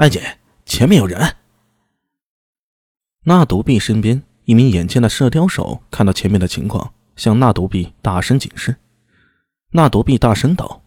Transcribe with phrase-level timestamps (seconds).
[0.00, 1.36] 艾姐，前面有人！
[3.24, 8.76] 纳独臂身边一名眼尖的射雕手看到前面的情况，向纳独臂大声警示。
[9.72, 10.82] 纳独臂大声道：“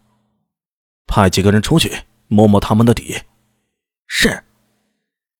[1.06, 1.96] 派几个人出去，
[2.28, 3.22] 摸摸他们的底。”
[4.10, 4.44] 是。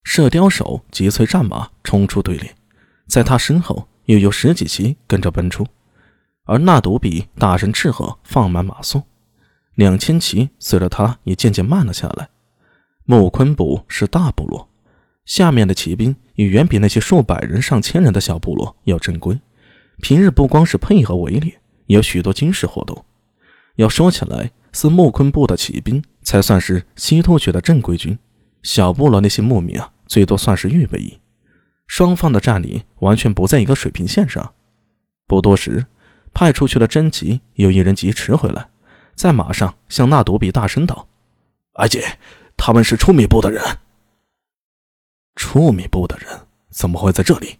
[0.04, 2.54] 射雕手急催战马冲出队列，
[3.08, 5.66] 在他身后又有十几骑跟着奔出，
[6.44, 9.02] 而纳独臂大声斥喝，放慢马速。
[9.74, 12.28] 两千骑随着他也渐渐慢了下来。
[13.06, 14.68] 木昆部是大部落，
[15.26, 19.38] 下面的骑兵也远比那些数百人、上千人的小部落要正规。
[20.00, 23.04] 平日不光是配合围猎，也有许多军事活动。
[23.76, 28.18] 要说起来，是木昆部的骑兵才算是西突厥的正规军，
[28.62, 31.18] 小部落那些牧民啊，最多算是预备役。
[31.86, 34.54] 双方的战力完全不在一个水平线上。
[35.26, 35.84] 不多时，
[36.32, 38.68] 派出去的真骑有一人疾驰回来。
[39.14, 41.06] 在马上向纳独比大声道
[41.74, 42.18] ：“阿姐，
[42.66, 43.62] 他们是出米部的人。
[45.36, 47.58] 出米部的人怎么会在这里？”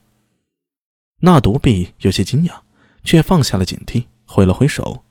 [1.20, 2.60] 那独臂有些惊讶，
[3.02, 5.04] 却放下了警惕，挥了挥手。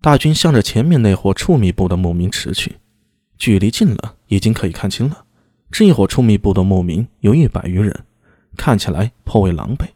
[0.00, 2.80] 大军向着前面那伙出米部的牧民驰去，
[3.38, 5.24] 距离近了，已经可以看清了。
[5.70, 8.04] 这一伙出米部的牧民有一百余人，
[8.56, 9.86] 看起来颇为狼狈，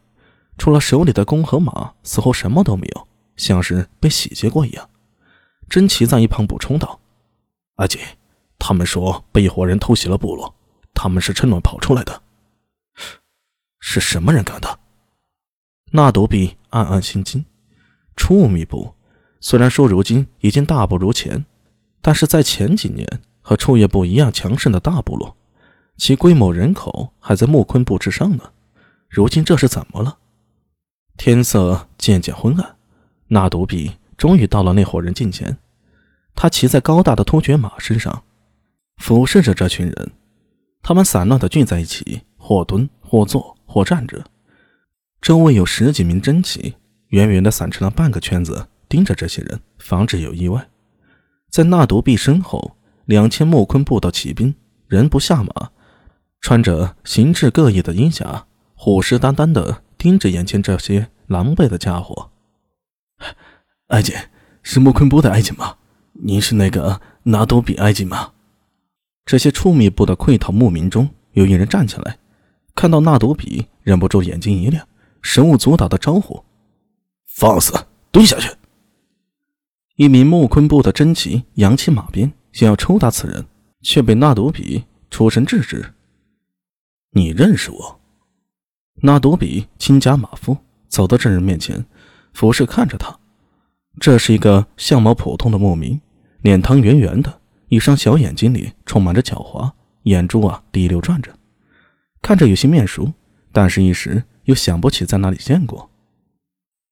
[0.56, 4.89] 除了手里的弓和马，似乎什么都没有，像是被洗劫过一样。
[5.69, 7.01] 真奇在一旁补充道
[7.75, 8.01] ：“阿锦，
[8.61, 10.55] 他们说被一伙人偷袭了部落，
[10.94, 12.22] 他们是趁乱跑出来的。
[13.80, 14.78] 是什么人干的？”
[15.91, 17.44] 纳独比暗暗心惊。
[18.14, 18.94] 出米部
[19.41, 21.44] 虽然说如今已经大不如前，
[22.03, 23.05] 但是在前几年
[23.41, 25.36] 和出野部一样强盛的大部落，
[25.97, 28.53] 其规模、人口还在木昆部之上呢。
[29.08, 30.19] 如今这是怎么了？
[31.16, 32.77] 天色渐渐昏暗，
[33.28, 33.92] 纳独比。
[34.16, 35.56] 终于到了那伙人近前，
[36.34, 38.22] 他骑在高大的突厥马身上，
[39.01, 40.12] 俯视着这群人。
[40.83, 44.23] 他们散乱的聚在一起，或蹲，或坐，或站着。
[45.20, 46.75] 周围有十几名真骑，
[47.09, 50.69] 远远的散成了半个圈子，盯着这些人，防止有意外。
[51.50, 54.55] 在纳独臂身后，两千木昆部的骑兵
[54.87, 55.71] 人不下马，
[56.41, 62.31] 穿着形制各异的衣甲，虎视眈眈的盯着眼前这些狼狈的家伙。
[63.88, 64.31] 艾姐
[64.62, 65.77] 是木昆部的埃及吗？
[66.12, 68.32] 您是那个拿多比埃及吗？
[69.31, 72.19] 这些触密部的溃逃牧民中，有一人站起来，
[72.75, 74.85] 看到纳多比，忍不住眼睛一亮，
[75.23, 76.43] 手舞足蹈的招呼
[77.39, 77.73] ：“放肆，
[78.11, 78.51] 蹲下去！”
[79.95, 83.47] 一名木昆部的真骑扬起马鞭，想要抽打此人，
[83.83, 84.83] 却被纳多比
[85.13, 85.95] 出声制止
[87.15, 88.01] ：“你认识我？”
[89.01, 90.57] 纳多比亲家马夫，
[90.89, 91.87] 走到这人面前，
[92.33, 93.17] 俯视看着他。
[94.01, 96.01] 这是一个相貌普通的牧民，
[96.43, 97.40] 脸庞圆圆的，
[97.70, 99.72] 一双小眼睛里充满着狡猾，
[100.03, 101.32] 眼珠啊滴溜转着，
[102.20, 103.12] 看着有些面熟，
[103.53, 105.88] 但是一时又想不起在哪里见过。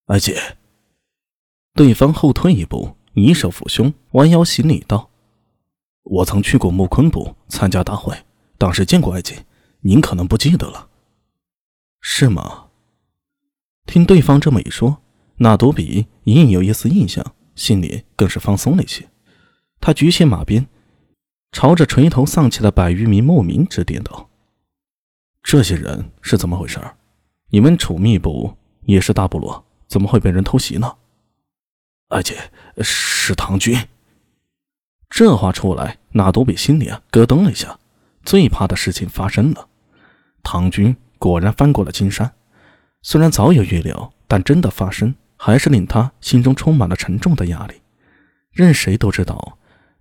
[0.06, 0.56] 阿姐，
[1.74, 5.10] 对方后退一步，一手抚胸，弯腰行礼道
[6.04, 8.16] ：“我曾去过木昆部参加大会，
[8.56, 9.44] 当时见过阿姐，
[9.80, 10.88] 您可能不记得了，
[12.00, 12.68] 是吗？”
[13.84, 14.98] 听对方这么一说。
[15.40, 17.24] 纳多比隐隐有一丝印象，
[17.54, 19.08] 心里更是放松了一些。
[19.80, 20.66] 他举起马鞭，
[21.52, 24.28] 朝着垂头丧气的百余名牧民指点道
[25.42, 26.80] ：“这些人是怎么回事？
[27.50, 30.96] 你们楚密部也是大部落，怎么会被人偷袭呢？”
[32.08, 32.50] 阿姐，
[32.82, 33.78] 是唐军。
[35.08, 37.78] 这话出来，纳多比心里啊咯噔了一下。
[38.24, 39.68] 最怕的事情发生了，
[40.42, 42.32] 唐军果然翻过了金山。
[43.02, 45.14] 虽然早有预料，但真的发生。
[45.40, 47.80] 还是令他心中充满了沉重的压力。
[48.50, 49.56] 任谁都知道，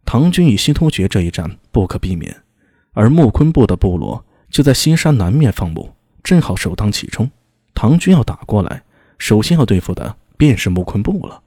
[0.07, 2.33] 唐军与西突厥这一战不可避免，
[2.93, 7.29] 而木昆部的部落就在西山南面放牧，正好首当其冲。
[7.73, 8.83] 唐军要打过来，
[9.17, 11.43] 首先要对付的便是木昆部了。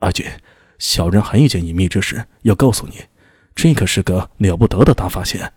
[0.00, 0.38] 阿姐，
[0.78, 3.04] 小人还有一件隐秘之事要告诉你，
[3.54, 5.54] 这可是个了不得的大发现。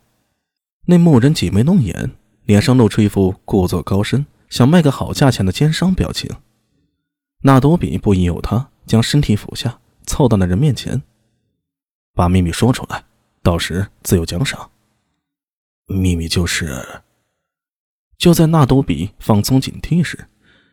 [0.86, 2.12] 那牧人挤眉弄眼，
[2.46, 6.32] 脸上露出一副故作高深、想卖个好价钱的奸商表情。
[7.42, 11.02] 纳多比不疑有他，将身体俯下，凑到那人面前，
[12.14, 13.04] 把秘密说出来，
[13.42, 14.70] 到时自有奖赏。
[15.88, 17.02] 秘密就是……
[18.18, 20.30] 就在纳多比放松警惕时，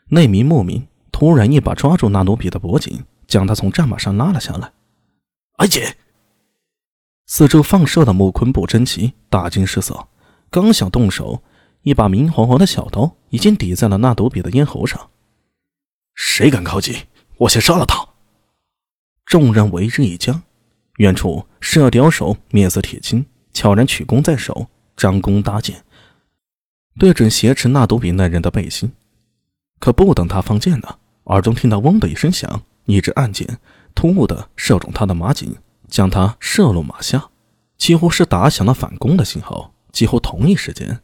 [0.08, 4.72] 那名牧民突然一把抓住纳多比的脖颈，将他从战马上拉了下来。
[5.56, 5.96] 阿姐，
[7.26, 10.08] 四周放射的木昆布真旗大惊失色，
[10.50, 11.42] 刚想动手，
[11.82, 15.10] 一把明晃晃的小刀已经抵在了纳多比的咽喉上。
[16.14, 16.94] 谁敢靠近，
[17.38, 18.08] 我先杀了他！
[19.24, 20.42] 众人为之一僵，
[21.00, 23.24] 远处射雕手面色铁青，
[23.54, 25.82] 悄然取弓在手，张弓搭箭，
[26.98, 28.92] 对准挟持纳独比那人的背心。
[29.78, 33.58] 可不等他放箭呢，耳中听到“嗡”的一声响，一支暗箭
[33.94, 35.56] 突兀的射中他的马颈，
[35.88, 37.30] 将他射落马下，
[37.78, 39.72] 几乎是打响了反攻的信号。
[39.90, 41.00] 几乎同一时间，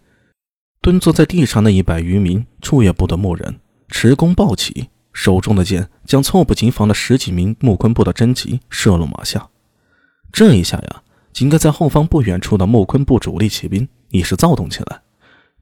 [0.82, 9.48] 蹲坐在地上那一百余名处乐部的牧人持弓抱起，手中的箭将猝不及防的十几名木昆部的侦旗射落马下。
[10.32, 11.02] 这一下呀，
[11.32, 15.00] 紧跟在后方不远处的木昆部主力骑兵已是躁动起来，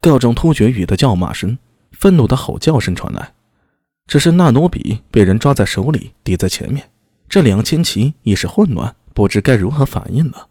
[0.01, 1.57] 各种突厥语的叫骂声、
[1.93, 3.33] 愤怒的吼叫声传来。
[4.07, 6.91] 只是纳努比被人抓在手里，抵在前面，
[7.29, 10.49] 这两千骑一时混乱，不知该如何反应了。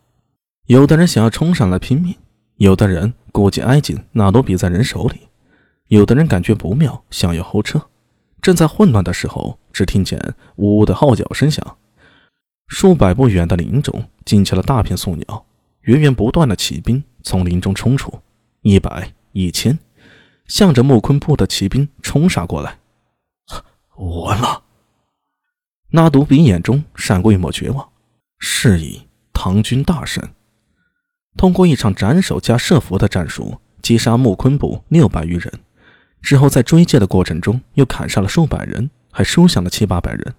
[0.66, 2.16] 有的人想要冲上来拼命，
[2.56, 5.28] 有的人估计挨紧纳努比在人手里，
[5.90, 7.80] 有的人感觉不妙，想要后撤。
[8.42, 10.20] 正在混乱的时候，只听见
[10.56, 11.78] 呜呜的号角声响。
[12.74, 15.46] 数百步远的林中惊起了大片宿鸟，
[15.82, 18.20] 源源不断的骑兵从林中冲出，
[18.64, 19.78] 一百、一千，
[20.48, 22.80] 向着木昆部的骑兵冲杀过来。
[23.96, 24.64] 完了！
[25.92, 27.88] 那独比眼中闪过一抹绝望。
[28.40, 30.28] 是以唐军大胜，
[31.38, 35.60] 通过一场斩首加设伏的战术击杀木昆部六百余人，
[36.24, 40.34] 之后在追击的过程中又砍杀了数百人，还收降了七八百人，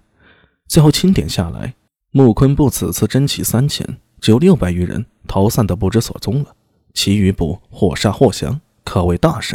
[0.67, 1.73] 最后清点下来。
[2.17, 3.85] 木昆部此次征齐三千，
[4.21, 6.55] 只有六百余人逃散的不知所踪了，
[6.93, 9.53] 其余部或杀或降，可谓大胜。